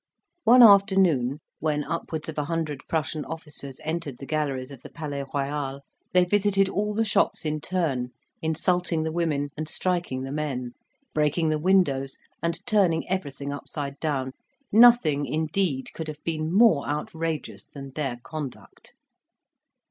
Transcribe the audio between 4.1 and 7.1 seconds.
the galleries of the Palais Royal, they visited all the